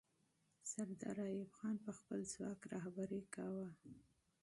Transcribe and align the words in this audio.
سردار 0.71 1.17
ایوب 1.27 1.51
خان 1.57 1.75
به 1.83 1.91
خپل 1.99 2.19
ځواک 2.33 2.61
رهبري 2.73 3.21
کاوه. 3.33 3.67